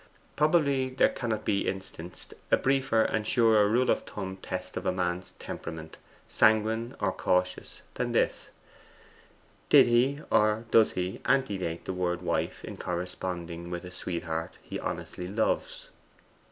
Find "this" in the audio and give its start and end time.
8.11-8.49